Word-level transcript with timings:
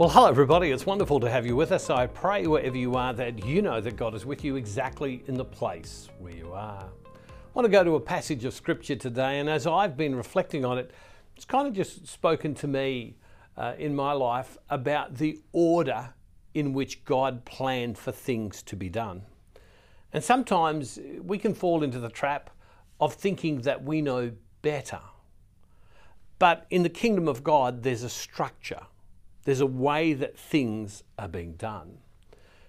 Well, 0.00 0.08
hello, 0.08 0.28
everybody. 0.28 0.70
It's 0.70 0.86
wonderful 0.86 1.20
to 1.20 1.28
have 1.28 1.44
you 1.44 1.54
with 1.54 1.72
us. 1.72 1.90
I 1.90 2.06
pray 2.06 2.46
wherever 2.46 2.78
you 2.78 2.94
are 2.94 3.12
that 3.12 3.44
you 3.44 3.60
know 3.60 3.82
that 3.82 3.98
God 3.98 4.14
is 4.14 4.24
with 4.24 4.42
you 4.42 4.56
exactly 4.56 5.22
in 5.26 5.34
the 5.34 5.44
place 5.44 6.08
where 6.18 6.32
you 6.32 6.54
are. 6.54 6.88
I 7.14 7.18
want 7.52 7.66
to 7.66 7.70
go 7.70 7.84
to 7.84 7.96
a 7.96 8.00
passage 8.00 8.46
of 8.46 8.54
scripture 8.54 8.96
today, 8.96 9.40
and 9.40 9.50
as 9.50 9.66
I've 9.66 9.98
been 9.98 10.14
reflecting 10.14 10.64
on 10.64 10.78
it, 10.78 10.90
it's 11.36 11.44
kind 11.44 11.68
of 11.68 11.74
just 11.74 12.06
spoken 12.06 12.54
to 12.54 12.66
me 12.66 13.18
uh, 13.58 13.74
in 13.78 13.94
my 13.94 14.12
life 14.12 14.56
about 14.70 15.16
the 15.16 15.38
order 15.52 16.14
in 16.54 16.72
which 16.72 17.04
God 17.04 17.44
planned 17.44 17.98
for 17.98 18.10
things 18.10 18.62
to 18.62 18.76
be 18.76 18.88
done. 18.88 19.20
And 20.14 20.24
sometimes 20.24 20.98
we 21.20 21.36
can 21.36 21.52
fall 21.52 21.82
into 21.82 22.00
the 22.00 22.08
trap 22.08 22.48
of 23.02 23.12
thinking 23.12 23.60
that 23.60 23.84
we 23.84 24.00
know 24.00 24.32
better. 24.62 25.00
But 26.38 26.66
in 26.70 26.84
the 26.84 26.88
kingdom 26.88 27.28
of 27.28 27.44
God, 27.44 27.82
there's 27.82 28.02
a 28.02 28.08
structure 28.08 28.80
there's 29.50 29.60
a 29.60 29.66
way 29.66 30.12
that 30.12 30.38
things 30.38 31.02
are 31.18 31.26
being 31.26 31.54
done. 31.54 31.98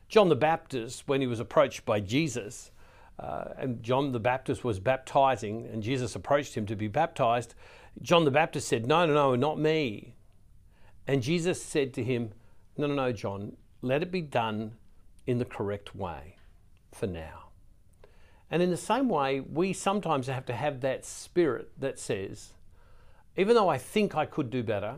John 0.09 0.29
the 0.29 0.35
Baptist, 0.35 1.03
when 1.05 1.21
he 1.21 1.27
was 1.27 1.39
approached 1.39 1.85
by 1.85 1.99
Jesus, 1.99 2.71
uh, 3.19 3.49
and 3.55 3.83
John 3.83 4.13
the 4.13 4.19
Baptist 4.19 4.63
was 4.63 4.79
baptizing, 4.79 5.67
and 5.71 5.83
Jesus 5.83 6.15
approached 6.15 6.57
him 6.57 6.65
to 6.65 6.75
be 6.75 6.87
baptized, 6.87 7.53
John 8.01 8.25
the 8.25 8.31
Baptist 8.31 8.67
said, 8.67 8.87
No, 8.87 9.05
no, 9.05 9.13
no, 9.13 9.35
not 9.35 9.59
me. 9.59 10.15
And 11.05 11.21
Jesus 11.21 11.61
said 11.61 11.93
to 11.93 12.03
him, 12.03 12.31
No, 12.75 12.87
no, 12.87 12.95
no, 12.95 13.11
John, 13.11 13.57
let 13.83 14.01
it 14.01 14.11
be 14.11 14.21
done 14.21 14.71
in 15.27 15.37
the 15.37 15.45
correct 15.45 15.93
way 15.95 16.37
for 16.91 17.05
now. 17.05 17.49
And 18.49 18.63
in 18.63 18.71
the 18.71 18.75
same 18.75 19.07
way, 19.07 19.39
we 19.39 19.71
sometimes 19.71 20.25
have 20.25 20.47
to 20.47 20.53
have 20.53 20.81
that 20.81 21.05
spirit 21.05 21.69
that 21.79 21.99
says, 21.99 22.53
even 23.37 23.53
though 23.53 23.69
I 23.69 23.77
think 23.77 24.15
I 24.15 24.25
could 24.25 24.49
do 24.49 24.63
better, 24.63 24.95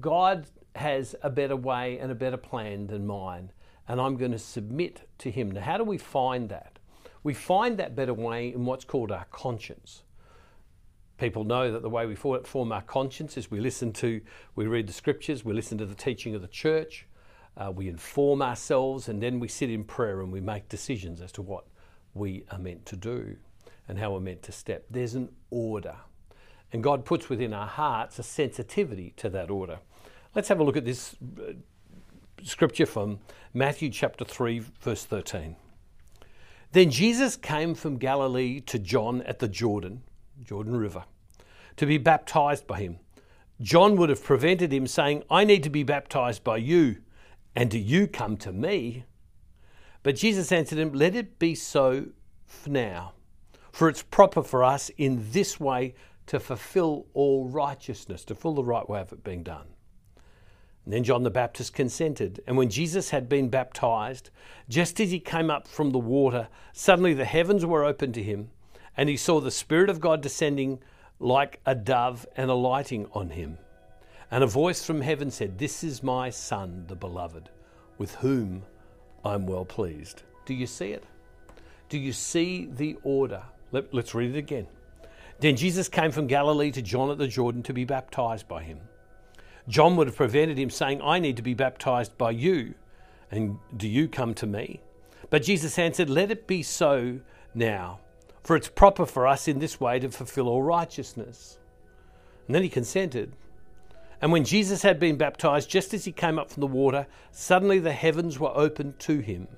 God 0.00 0.46
has 0.76 1.14
a 1.22 1.30
better 1.30 1.56
way 1.56 1.98
and 1.98 2.10
a 2.12 2.14
better 2.14 2.36
plan 2.36 2.86
than 2.86 3.06
mine, 3.06 3.50
and 3.88 4.00
I'm 4.00 4.16
going 4.16 4.32
to 4.32 4.38
submit 4.38 5.08
to 5.18 5.30
Him. 5.30 5.50
Now, 5.50 5.62
how 5.62 5.78
do 5.78 5.84
we 5.84 5.98
find 5.98 6.48
that? 6.48 6.78
We 7.22 7.34
find 7.34 7.78
that 7.78 7.96
better 7.96 8.14
way 8.14 8.52
in 8.52 8.64
what's 8.64 8.84
called 8.84 9.10
our 9.10 9.26
conscience. 9.30 10.02
People 11.18 11.44
know 11.44 11.72
that 11.72 11.82
the 11.82 11.88
way 11.88 12.06
we 12.06 12.14
form 12.14 12.72
our 12.72 12.82
conscience 12.82 13.36
is 13.36 13.50
we 13.50 13.58
listen 13.58 13.92
to, 13.94 14.20
we 14.54 14.66
read 14.66 14.86
the 14.86 14.92
scriptures, 14.92 15.44
we 15.44 15.54
listen 15.54 15.78
to 15.78 15.86
the 15.86 15.94
teaching 15.94 16.34
of 16.34 16.42
the 16.42 16.48
church, 16.48 17.06
uh, 17.56 17.72
we 17.74 17.88
inform 17.88 18.42
ourselves, 18.42 19.08
and 19.08 19.22
then 19.22 19.40
we 19.40 19.48
sit 19.48 19.70
in 19.70 19.82
prayer 19.82 20.20
and 20.20 20.30
we 20.30 20.40
make 20.40 20.68
decisions 20.68 21.22
as 21.22 21.32
to 21.32 21.42
what 21.42 21.64
we 22.12 22.44
are 22.50 22.58
meant 22.58 22.84
to 22.86 22.96
do 22.96 23.36
and 23.88 23.98
how 23.98 24.12
we're 24.12 24.20
meant 24.20 24.42
to 24.42 24.52
step. 24.52 24.84
There's 24.90 25.14
an 25.14 25.30
order. 25.50 25.96
And 26.72 26.82
God 26.82 27.04
puts 27.04 27.28
within 27.28 27.54
our 27.54 27.66
hearts 27.66 28.18
a 28.18 28.22
sensitivity 28.22 29.14
to 29.16 29.30
that 29.30 29.50
order. 29.50 29.78
Let's 30.36 30.48
have 30.48 30.60
a 30.60 30.64
look 30.64 30.76
at 30.76 30.84
this 30.84 31.16
uh, 31.40 31.52
scripture 32.42 32.84
from 32.84 33.20
Matthew 33.54 33.88
chapter 33.88 34.22
3, 34.22 34.58
verse 34.82 35.02
13. 35.06 35.56
Then 36.72 36.90
Jesus 36.90 37.36
came 37.36 37.74
from 37.74 37.96
Galilee 37.96 38.60
to 38.66 38.78
John 38.78 39.22
at 39.22 39.38
the 39.38 39.48
Jordan, 39.48 40.02
Jordan 40.44 40.76
River, 40.76 41.04
to 41.78 41.86
be 41.86 41.96
baptized 41.96 42.66
by 42.66 42.80
him. 42.80 42.98
John 43.62 43.96
would 43.96 44.10
have 44.10 44.22
prevented 44.22 44.74
him, 44.74 44.86
saying, 44.86 45.22
I 45.30 45.44
need 45.44 45.62
to 45.62 45.70
be 45.70 45.84
baptized 45.84 46.44
by 46.44 46.58
you, 46.58 46.98
and 47.54 47.70
do 47.70 47.78
you 47.78 48.06
come 48.06 48.36
to 48.36 48.52
me? 48.52 49.06
But 50.02 50.16
Jesus 50.16 50.52
answered 50.52 50.78
him, 50.78 50.92
Let 50.92 51.14
it 51.14 51.38
be 51.38 51.54
so 51.54 52.08
for 52.44 52.68
now, 52.68 53.14
for 53.72 53.88
it's 53.88 54.02
proper 54.02 54.42
for 54.42 54.62
us 54.62 54.90
in 54.98 55.30
this 55.30 55.58
way 55.58 55.94
to 56.26 56.38
fulfill 56.38 57.06
all 57.14 57.48
righteousness, 57.48 58.22
to 58.26 58.34
fulfill 58.34 58.62
the 58.62 58.64
right 58.64 58.86
way 58.86 59.00
of 59.00 59.14
it 59.14 59.24
being 59.24 59.42
done. 59.42 59.68
Then 60.86 61.02
John 61.02 61.24
the 61.24 61.30
Baptist 61.30 61.74
consented. 61.74 62.40
And 62.46 62.56
when 62.56 62.70
Jesus 62.70 63.10
had 63.10 63.28
been 63.28 63.48
baptized, 63.48 64.30
just 64.68 65.00
as 65.00 65.10
he 65.10 65.18
came 65.18 65.50
up 65.50 65.66
from 65.66 65.90
the 65.90 65.98
water, 65.98 66.48
suddenly 66.72 67.12
the 67.12 67.24
heavens 67.24 67.66
were 67.66 67.84
opened 67.84 68.14
to 68.14 68.22
him, 68.22 68.50
and 68.96 69.08
he 69.08 69.16
saw 69.16 69.40
the 69.40 69.50
Spirit 69.50 69.90
of 69.90 70.00
God 70.00 70.20
descending 70.20 70.78
like 71.18 71.60
a 71.66 71.74
dove 71.74 72.26
and 72.36 72.50
alighting 72.50 73.06
on 73.12 73.30
him. 73.30 73.58
And 74.30 74.44
a 74.44 74.46
voice 74.46 74.84
from 74.84 75.00
heaven 75.00 75.30
said, 75.30 75.58
This 75.58 75.82
is 75.82 76.02
my 76.02 76.30
Son, 76.30 76.84
the 76.86 76.96
beloved, 76.96 77.50
with 77.98 78.14
whom 78.16 78.62
I'm 79.24 79.46
well 79.46 79.64
pleased. 79.64 80.22
Do 80.44 80.54
you 80.54 80.66
see 80.66 80.92
it? 80.92 81.04
Do 81.88 81.98
you 81.98 82.12
see 82.12 82.68
the 82.72 82.96
order? 83.02 83.42
Let, 83.72 83.92
us 83.92 84.14
read 84.14 84.34
it 84.34 84.38
again. 84.38 84.68
Then 85.40 85.56
Jesus 85.56 85.88
came 85.88 86.12
from 86.12 86.26
Galilee 86.28 86.70
to 86.72 86.82
John 86.82 87.10
at 87.10 87.18
the 87.18 87.28
Jordan 87.28 87.62
to 87.64 87.72
be 87.72 87.84
baptized 87.84 88.48
by 88.48 88.62
him. 88.62 88.78
John 89.68 89.96
would 89.96 90.06
have 90.06 90.16
prevented 90.16 90.58
him, 90.58 90.70
saying, 90.70 91.00
I 91.02 91.18
need 91.18 91.36
to 91.36 91.42
be 91.42 91.54
baptized 91.54 92.16
by 92.16 92.30
you, 92.30 92.74
and 93.30 93.58
do 93.76 93.88
you 93.88 94.08
come 94.08 94.34
to 94.34 94.46
me? 94.46 94.80
But 95.30 95.42
Jesus 95.42 95.78
answered, 95.78 96.08
Let 96.08 96.30
it 96.30 96.46
be 96.46 96.62
so 96.62 97.20
now, 97.54 98.00
for 98.42 98.54
it's 98.56 98.68
proper 98.68 99.06
for 99.06 99.26
us 99.26 99.48
in 99.48 99.58
this 99.58 99.80
way 99.80 99.98
to 99.98 100.10
fulfill 100.10 100.48
all 100.48 100.62
righteousness. 100.62 101.58
And 102.46 102.54
then 102.54 102.62
he 102.62 102.68
consented. 102.68 103.32
And 104.22 104.32
when 104.32 104.44
Jesus 104.44 104.82
had 104.82 104.98
been 104.98 105.16
baptized, 105.16 105.68
just 105.68 105.92
as 105.92 106.04
he 106.04 106.12
came 106.12 106.38
up 106.38 106.50
from 106.50 106.60
the 106.60 106.66
water, 106.66 107.06
suddenly 107.32 107.78
the 107.78 107.92
heavens 107.92 108.38
were 108.38 108.56
opened 108.56 108.98
to 109.00 109.18
him. 109.18 109.48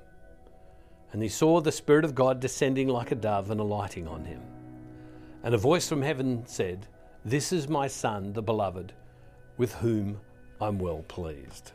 And 1.13 1.23
he 1.23 1.29
saw 1.29 1.61
the 1.61 1.73
Spirit 1.73 2.05
of 2.05 2.15
God 2.15 2.41
descending 2.41 2.89
like 2.89 3.13
a 3.13 3.15
dove 3.15 3.51
and 3.51 3.61
alighting 3.61 4.09
on 4.09 4.25
him. 4.25 4.41
And 5.43 5.55
a 5.55 5.59
voice 5.59 5.89
from 5.89 6.03
heaven 6.03 6.43
said, 6.47 6.87
This 7.25 7.53
is 7.53 7.69
my 7.69 7.87
Son, 7.87 8.33
the 8.33 8.43
beloved, 8.43 8.93
with 9.59 9.75
whom 9.75 10.21
I'm 10.61 10.79
well 10.79 11.05
pleased. 11.09 11.73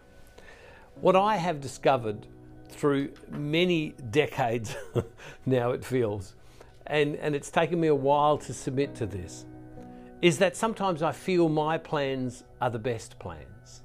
What 0.95 1.15
I 1.15 1.35
have 1.35 1.61
discovered 1.61 2.25
through 2.69 3.11
many 3.29 3.93
decades 4.09 4.75
now, 5.45 5.71
it 5.71 5.85
feels, 5.85 6.33
and, 6.87 7.15
and 7.17 7.35
it's 7.35 7.51
taken 7.51 7.79
me 7.79 7.87
a 7.87 7.95
while 7.95 8.37
to 8.39 8.53
submit 8.53 8.95
to 8.95 9.05
this, 9.05 9.45
is 10.21 10.37
that 10.39 10.55
sometimes 10.55 11.03
I 11.03 11.11
feel 11.11 11.49
my 11.49 11.77
plans 11.77 12.43
are 12.61 12.69
the 12.69 12.79
best 12.79 13.19
plans. 13.19 13.81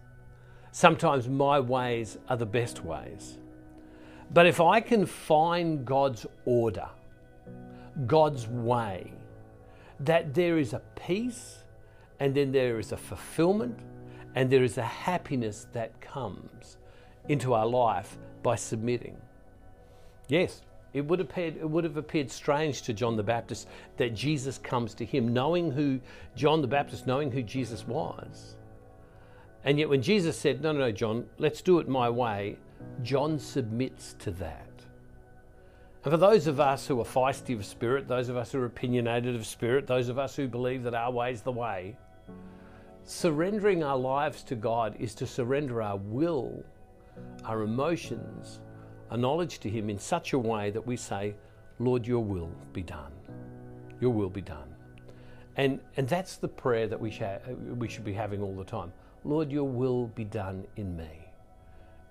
Sometimes 0.70 1.28
my 1.28 1.58
ways 1.58 2.18
are 2.28 2.36
the 2.36 2.46
best 2.46 2.84
ways. 2.84 3.38
But 4.32 4.46
if 4.46 4.60
I 4.60 4.80
can 4.80 5.06
find 5.06 5.84
God's 5.84 6.26
order, 6.44 6.88
God's 8.06 8.46
way, 8.46 9.12
that 10.00 10.34
there 10.34 10.58
is 10.58 10.74
a 10.74 10.82
peace 10.94 11.58
and 12.20 12.34
then 12.34 12.52
there 12.52 12.78
is 12.78 12.92
a 12.92 12.96
fulfillment 12.96 13.78
and 14.34 14.50
there 14.50 14.64
is 14.64 14.78
a 14.78 14.82
happiness 14.82 15.66
that 15.72 16.00
comes 16.00 16.78
into 17.28 17.54
our 17.54 17.66
life 17.66 18.18
by 18.42 18.56
submitting. 18.56 19.16
Yes, 20.28 20.62
it 20.94 21.04
would, 21.04 21.20
appeared, 21.20 21.56
it 21.56 21.68
would 21.68 21.84
have 21.84 21.96
appeared 21.96 22.30
strange 22.30 22.82
to 22.82 22.92
John 22.92 23.16
the 23.16 23.22
Baptist 23.22 23.68
that 23.96 24.14
Jesus 24.14 24.58
comes 24.58 24.94
to 24.94 25.04
him, 25.04 25.32
knowing 25.32 25.70
who 25.70 26.00
John 26.34 26.60
the 26.62 26.68
Baptist, 26.68 27.06
knowing 27.06 27.30
who 27.30 27.42
Jesus 27.42 27.86
was. 27.86 28.56
And 29.64 29.78
yet, 29.78 29.88
when 29.88 30.02
Jesus 30.02 30.38
said, 30.38 30.62
No, 30.62 30.72
no, 30.72 30.78
no, 30.78 30.92
John, 30.92 31.26
let's 31.38 31.60
do 31.60 31.78
it 31.78 31.88
my 31.88 32.08
way, 32.08 32.56
John 33.02 33.38
submits 33.38 34.14
to 34.20 34.30
that. 34.32 34.68
And 36.04 36.12
for 36.12 36.16
those 36.16 36.46
of 36.46 36.58
us 36.58 36.86
who 36.86 37.00
are 37.00 37.04
feisty 37.04 37.54
of 37.54 37.66
spirit, 37.66 38.08
those 38.08 38.28
of 38.28 38.36
us 38.36 38.52
who 38.52 38.60
are 38.60 38.66
opinionated 38.66 39.34
of 39.34 39.46
spirit, 39.46 39.86
those 39.86 40.08
of 40.08 40.18
us 40.18 40.36
who 40.36 40.48
believe 40.48 40.84
that 40.84 40.94
our 40.94 41.10
way 41.10 41.32
is 41.32 41.42
the 41.42 41.52
way, 41.52 41.96
surrendering 43.04 43.82
our 43.82 43.96
lives 43.96 44.42
to 44.44 44.54
God 44.54 44.94
is 44.98 45.14
to 45.14 45.26
surrender 45.26 45.80
our 45.80 45.96
will, 45.96 46.62
our 47.44 47.62
emotions, 47.62 48.60
our 49.10 49.16
knowledge 49.16 49.60
to 49.60 49.70
Him 49.70 49.88
in 49.88 49.98
such 49.98 50.34
a 50.34 50.38
way 50.38 50.70
that 50.70 50.86
we 50.86 50.96
say, 50.96 51.34
Lord, 51.78 52.06
your 52.06 52.22
will 52.22 52.50
be 52.72 52.82
done. 52.82 53.12
Your 54.00 54.10
will 54.10 54.28
be 54.28 54.42
done. 54.42 54.74
And, 55.56 55.80
and 55.96 56.06
that's 56.06 56.36
the 56.36 56.48
prayer 56.48 56.86
that 56.86 57.00
we, 57.00 57.10
sh- 57.10 57.22
we 57.78 57.88
should 57.88 58.04
be 58.04 58.12
having 58.12 58.42
all 58.42 58.54
the 58.54 58.64
time. 58.64 58.92
Lord, 59.24 59.50
your 59.50 59.64
will 59.64 60.06
be 60.08 60.24
done 60.24 60.64
in 60.76 60.96
me. 60.96 61.28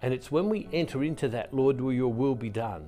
And 0.01 0.13
it's 0.13 0.31
when 0.31 0.49
we 0.49 0.67
enter 0.73 1.03
into 1.03 1.27
that, 1.29 1.53
Lord, 1.53 1.79
will 1.79 1.93
your 1.93 2.11
will 2.11 2.35
be 2.35 2.49
done, 2.49 2.85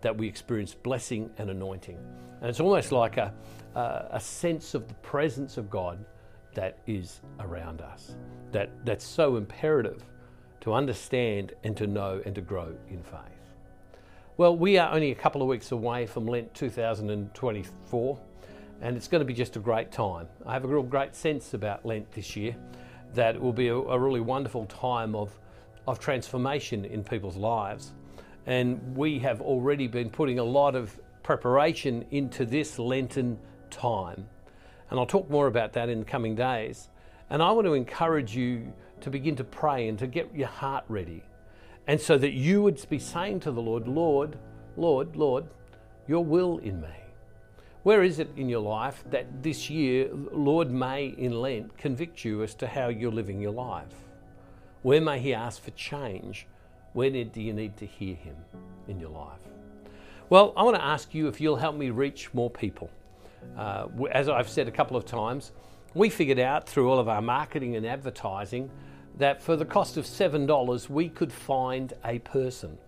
that 0.00 0.16
we 0.16 0.28
experience 0.28 0.74
blessing 0.74 1.30
and 1.38 1.50
anointing. 1.50 1.98
And 2.40 2.48
it's 2.48 2.60
almost 2.60 2.92
like 2.92 3.16
a, 3.16 3.34
a, 3.74 4.06
a 4.12 4.20
sense 4.20 4.74
of 4.74 4.88
the 4.88 4.94
presence 4.94 5.56
of 5.56 5.68
God 5.68 6.04
that 6.54 6.78
is 6.86 7.20
around 7.38 7.80
us, 7.80 8.14
that, 8.52 8.70
that's 8.84 9.04
so 9.04 9.36
imperative 9.36 10.02
to 10.60 10.72
understand 10.72 11.54
and 11.64 11.76
to 11.76 11.86
know 11.86 12.20
and 12.24 12.34
to 12.34 12.40
grow 12.40 12.74
in 12.88 13.02
faith. 13.02 13.40
Well, 14.36 14.56
we 14.56 14.78
are 14.78 14.92
only 14.92 15.10
a 15.10 15.14
couple 15.14 15.42
of 15.42 15.48
weeks 15.48 15.72
away 15.72 16.06
from 16.06 16.26
Lent 16.26 16.54
2024, 16.54 18.18
and 18.80 18.96
it's 18.96 19.08
going 19.08 19.20
to 19.20 19.26
be 19.26 19.34
just 19.34 19.56
a 19.56 19.60
great 19.60 19.92
time. 19.92 20.28
I 20.46 20.52
have 20.54 20.64
a 20.64 20.68
real 20.68 20.82
great 20.82 21.14
sense 21.14 21.54
about 21.54 21.84
Lent 21.84 22.10
this 22.12 22.36
year 22.36 22.56
that 23.14 23.34
it 23.34 23.40
will 23.40 23.52
be 23.52 23.68
a, 23.68 23.74
a 23.74 23.98
really 23.98 24.20
wonderful 24.20 24.66
time 24.66 25.14
of, 25.14 25.38
of 25.86 25.98
transformation 25.98 26.84
in 26.84 27.04
people's 27.04 27.36
lives. 27.36 27.92
And 28.46 28.96
we 28.96 29.18
have 29.18 29.40
already 29.40 29.86
been 29.86 30.10
putting 30.10 30.38
a 30.38 30.44
lot 30.44 30.74
of 30.74 30.98
preparation 31.22 32.04
into 32.10 32.44
this 32.44 32.78
Lenten 32.78 33.38
time. 33.70 34.26
And 34.90 34.98
I'll 34.98 35.06
talk 35.06 35.30
more 35.30 35.46
about 35.46 35.72
that 35.74 35.88
in 35.88 36.00
the 36.00 36.04
coming 36.04 36.34
days. 36.34 36.88
And 37.30 37.42
I 37.42 37.52
want 37.52 37.66
to 37.66 37.74
encourage 37.74 38.36
you 38.36 38.72
to 39.00 39.10
begin 39.10 39.36
to 39.36 39.44
pray 39.44 39.88
and 39.88 39.98
to 39.98 40.06
get 40.06 40.34
your 40.34 40.48
heart 40.48 40.84
ready. 40.88 41.22
And 41.86 42.00
so 42.00 42.18
that 42.18 42.32
you 42.32 42.62
would 42.62 42.84
be 42.88 42.98
saying 42.98 43.40
to 43.40 43.52
the 43.52 43.62
Lord, 43.62 43.88
Lord, 43.88 44.36
Lord, 44.76 45.16
Lord, 45.16 45.44
your 46.06 46.24
will 46.24 46.58
in 46.58 46.80
me. 46.80 46.88
Where 47.82 48.02
is 48.02 48.18
it 48.18 48.28
in 48.36 48.48
your 48.48 48.60
life 48.60 49.02
that 49.10 49.42
this 49.42 49.70
year, 49.70 50.10
Lord 50.12 50.70
may 50.70 51.06
in 51.06 51.40
Lent 51.40 51.78
convict 51.78 52.24
you 52.24 52.42
as 52.42 52.54
to 52.56 52.66
how 52.66 52.88
you're 52.88 53.10
living 53.10 53.40
your 53.40 53.52
life? 53.52 53.94
Where 54.82 55.00
may 55.00 55.18
He 55.18 55.32
ask 55.32 55.62
for 55.62 55.70
change? 55.70 56.46
Where 56.92 57.10
do 57.10 57.40
you 57.40 57.52
need 57.52 57.76
to 57.78 57.86
hear 57.86 58.14
Him 58.14 58.36
in 58.88 59.00
your 59.00 59.10
life? 59.10 59.40
Well, 60.28 60.52
I 60.56 60.62
want 60.62 60.76
to 60.76 60.84
ask 60.84 61.14
you 61.14 61.28
if 61.28 61.40
you'll 61.40 61.56
help 61.56 61.76
me 61.76 61.90
reach 61.90 62.32
more 62.34 62.50
people. 62.50 62.90
Uh, 63.56 63.88
as 64.12 64.28
I've 64.28 64.48
said 64.48 64.68
a 64.68 64.70
couple 64.70 64.96
of 64.96 65.04
times, 65.04 65.52
we 65.94 66.08
figured 66.08 66.38
out 66.38 66.68
through 66.68 66.90
all 66.90 66.98
of 66.98 67.08
our 67.08 67.22
marketing 67.22 67.76
and 67.76 67.86
advertising 67.86 68.70
that 69.18 69.42
for 69.42 69.56
the 69.56 69.64
cost 69.64 69.96
of 69.96 70.04
$7, 70.04 70.88
we 70.88 71.08
could 71.08 71.32
find 71.32 71.92
a 72.04 72.18
person 72.20 72.78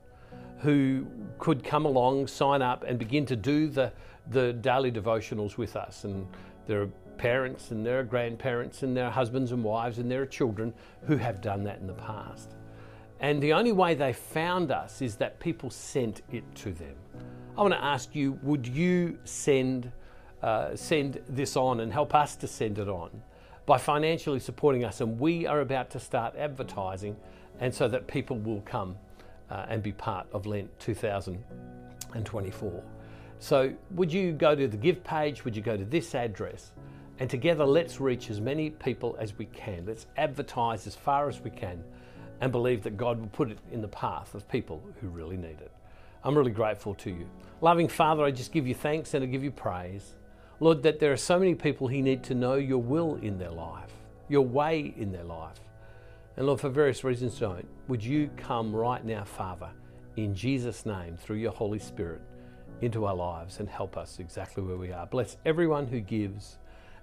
who 0.58 1.06
could 1.38 1.64
come 1.64 1.84
along, 1.84 2.28
sign 2.28 2.62
up, 2.62 2.84
and 2.84 2.98
begin 2.98 3.26
to 3.26 3.36
do 3.36 3.68
the, 3.68 3.92
the 4.30 4.52
daily 4.52 4.92
devotionals 4.92 5.56
with 5.56 5.74
us. 5.74 6.04
And 6.04 6.26
there 6.66 6.82
are 6.82 6.88
parents 7.18 7.70
and 7.70 7.84
there 7.84 8.00
are 8.00 8.04
grandparents 8.04 8.82
and 8.82 8.96
there 8.96 9.06
are 9.06 9.10
husbands 9.10 9.52
and 9.52 9.62
wives 9.62 9.98
and 9.98 10.10
there 10.10 10.22
are 10.22 10.26
children 10.26 10.72
who 11.06 11.16
have 11.16 11.40
done 11.40 11.64
that 11.64 11.78
in 11.78 11.86
the 11.86 11.94
past. 11.94 12.54
And 13.20 13.40
the 13.40 13.52
only 13.52 13.72
way 13.72 13.94
they 13.94 14.12
found 14.12 14.72
us 14.72 15.00
is 15.00 15.16
that 15.16 15.38
people 15.38 15.70
sent 15.70 16.22
it 16.32 16.42
to 16.56 16.72
them. 16.72 16.94
I 17.56 17.60
want 17.60 17.74
to 17.74 17.82
ask 17.82 18.14
you 18.14 18.38
would 18.42 18.66
you 18.66 19.18
send, 19.24 19.92
uh, 20.42 20.76
send 20.76 21.20
this 21.28 21.56
on 21.56 21.80
and 21.80 21.92
help 21.92 22.14
us 22.14 22.36
to 22.36 22.46
send 22.46 22.78
it 22.78 22.88
on 22.88 23.10
by 23.66 23.78
financially 23.78 24.40
supporting 24.40 24.84
us? 24.84 25.00
And 25.00 25.18
we 25.18 25.46
are 25.46 25.60
about 25.60 25.90
to 25.90 26.00
start 26.00 26.34
advertising, 26.36 27.16
and 27.60 27.74
so 27.74 27.88
that 27.88 28.06
people 28.06 28.38
will 28.38 28.60
come 28.62 28.96
uh, 29.50 29.66
and 29.68 29.82
be 29.82 29.92
part 29.92 30.26
of 30.32 30.46
Lent 30.46 30.70
2024. 30.80 32.82
So, 33.38 33.72
would 33.92 34.12
you 34.12 34.32
go 34.32 34.54
to 34.54 34.68
the 34.68 34.76
give 34.76 35.02
page? 35.02 35.44
Would 35.44 35.56
you 35.56 35.62
go 35.62 35.76
to 35.76 35.84
this 35.84 36.14
address? 36.14 36.72
And 37.18 37.28
together, 37.28 37.64
let's 37.64 38.00
reach 38.00 38.30
as 38.30 38.40
many 38.40 38.70
people 38.70 39.16
as 39.18 39.36
we 39.36 39.46
can. 39.46 39.84
Let's 39.86 40.06
advertise 40.16 40.86
as 40.86 40.94
far 40.94 41.28
as 41.28 41.40
we 41.40 41.50
can 41.50 41.82
and 42.40 42.50
believe 42.50 42.82
that 42.82 42.96
God 42.96 43.20
will 43.20 43.28
put 43.28 43.50
it 43.50 43.58
in 43.70 43.80
the 43.80 43.88
path 43.88 44.34
of 44.34 44.48
people 44.48 44.82
who 45.00 45.08
really 45.08 45.36
need 45.36 45.60
it. 45.60 45.70
I'm 46.24 46.36
really 46.36 46.50
grateful 46.50 46.94
to 46.94 47.10
you. 47.10 47.28
Loving 47.60 47.88
Father, 47.88 48.24
I 48.24 48.30
just 48.30 48.52
give 48.52 48.66
you 48.66 48.74
thanks 48.74 49.14
and 49.14 49.22
I 49.22 49.26
give 49.26 49.44
you 49.44 49.50
praise. 49.50 50.14
Lord, 50.62 50.84
that 50.84 51.00
there 51.00 51.12
are 51.12 51.16
so 51.16 51.40
many 51.40 51.56
people 51.56 51.88
who 51.88 52.00
need 52.00 52.22
to 52.22 52.36
know 52.36 52.54
your 52.54 52.78
will 52.78 53.16
in 53.16 53.36
their 53.36 53.50
life, 53.50 53.90
your 54.28 54.42
way 54.42 54.94
in 54.96 55.10
their 55.10 55.24
life. 55.24 55.58
And 56.36 56.46
Lord, 56.46 56.60
for 56.60 56.68
various 56.68 57.02
reasons 57.02 57.36
don't, 57.40 57.66
would 57.88 58.04
you 58.04 58.30
come 58.36 58.72
right 58.72 59.04
now, 59.04 59.24
Father, 59.24 59.70
in 60.16 60.36
Jesus' 60.36 60.86
name, 60.86 61.16
through 61.16 61.38
your 61.38 61.50
Holy 61.50 61.80
Spirit, 61.80 62.20
into 62.80 63.06
our 63.06 63.14
lives 63.16 63.58
and 63.58 63.68
help 63.68 63.96
us 63.96 64.20
exactly 64.20 64.62
where 64.62 64.76
we 64.76 64.92
are. 64.92 65.04
Bless 65.04 65.36
everyone 65.44 65.88
who 65.88 65.98
gives. 65.98 66.58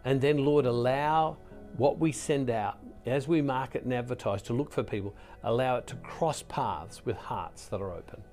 And 0.06 0.22
then, 0.22 0.38
Lord, 0.38 0.66
allow 0.66 1.36
what 1.76 2.00
we 2.00 2.14
send 2.14 2.50
out 2.50 2.80
as 3.06 3.28
we 3.28 3.42
market 3.42 3.84
and 3.84 3.94
advertise 3.94 4.42
to 4.44 4.54
look 4.54 4.72
for 4.72 4.84
people, 4.84 5.14
allow 5.44 5.76
it 5.76 5.88
to 5.88 5.96
cross 5.98 6.46
paths 6.48 7.06
with 7.06 7.18
hearts 7.18 7.66
that 7.66 7.82
are 7.82 7.92
open. 7.92 8.24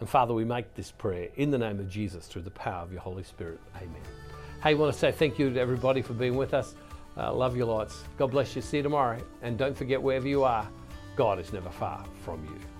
And 0.00 0.08
Father, 0.08 0.32
we 0.32 0.46
make 0.46 0.74
this 0.74 0.92
prayer 0.92 1.28
in 1.36 1.50
the 1.50 1.58
name 1.58 1.78
of 1.78 1.90
Jesus 1.90 2.26
through 2.26 2.42
the 2.42 2.50
power 2.50 2.82
of 2.82 2.90
your 2.90 3.02
Holy 3.02 3.22
Spirit. 3.22 3.60
Amen. 3.76 4.25
Hey, 4.66 4.72
I 4.72 4.74
want 4.74 4.92
to 4.92 4.98
say 4.98 5.12
thank 5.12 5.38
you 5.38 5.48
to 5.48 5.60
everybody 5.60 6.02
for 6.02 6.12
being 6.12 6.34
with 6.34 6.52
us. 6.52 6.74
Uh, 7.16 7.32
love 7.32 7.56
you 7.56 7.64
lots. 7.64 8.02
God 8.18 8.32
bless 8.32 8.56
you. 8.56 8.62
See 8.62 8.78
you 8.78 8.82
tomorrow. 8.82 9.20
And 9.40 9.56
don't 9.56 9.76
forget, 9.76 10.02
wherever 10.02 10.26
you 10.26 10.42
are, 10.42 10.68
God 11.14 11.38
is 11.38 11.52
never 11.52 11.70
far 11.70 12.04
from 12.24 12.44
you. 12.46 12.75